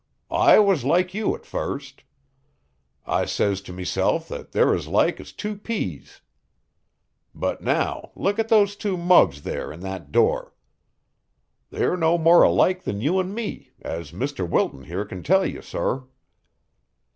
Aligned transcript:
I 0.31 0.57
was 0.57 0.83
loike 0.83 1.13
you 1.13 1.35
at 1.35 1.45
first. 1.45 2.01
I 3.05 3.25
says 3.25 3.61
to 3.61 3.71
meself 3.71 4.27
that 4.29 4.51
they're 4.51 4.73
as 4.73 4.87
like 4.87 5.19
as 5.19 5.31
two 5.31 5.55
pease. 5.55 6.21
But, 7.35 7.61
now, 7.61 8.11
look 8.15 8.39
at 8.39 8.47
those 8.47 8.75
two 8.75 8.97
mugs 8.97 9.43
there 9.43 9.71
in 9.71 9.81
that 9.81 10.11
door. 10.11 10.55
They're 11.69 11.97
no 11.97 12.17
more 12.17 12.41
alike 12.41 12.81
than 12.81 12.99
you 12.99 13.19
and 13.19 13.35
me, 13.35 13.73
as 13.79 14.11
Mr. 14.11 14.49
Wilton 14.49 14.85
here 14.85 15.05
can 15.05 15.21
tell 15.21 15.45
you, 15.45 15.61
sor." 15.61 16.07